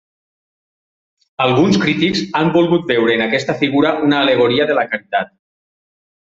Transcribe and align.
Alguns 1.45 1.77
crítics 1.83 2.23
han 2.39 2.49
volgut 2.55 2.89
veure 2.93 3.13
en 3.19 3.25
aquesta 3.27 3.57
figura 3.61 3.93
una 4.09 4.23
al·legoria 4.23 4.67
de 4.73 4.79
la 4.81 4.89
Caritat. 4.95 5.33